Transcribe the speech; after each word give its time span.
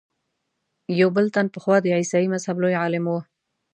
یو 1.01 1.09
بل 1.15 1.25
تن 1.35 1.45
پخوا 1.53 1.75
د 1.81 1.85
عیسایي 1.99 2.27
مذهب 2.33 2.55
لوی 2.61 2.75
عالم 2.81 3.05
و. 3.09 3.13